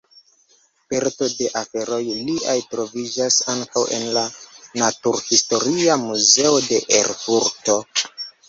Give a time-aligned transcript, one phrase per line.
[0.93, 1.99] Parto de aferoj
[2.29, 4.25] liaj troviĝas ankaŭ en la
[4.83, 7.81] Naturhistoria Muzeo de Erfurto.